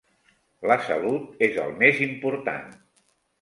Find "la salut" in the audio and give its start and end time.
0.71-1.43